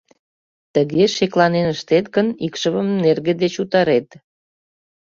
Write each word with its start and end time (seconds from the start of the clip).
Тыге 0.73 1.03
шекланен 1.15 1.67
ыштет 1.73 2.05
гын, 2.15 2.27
икшывым 2.45 2.87
нерге 3.03 3.33
деч 3.41 3.53
утарет. 3.63 4.07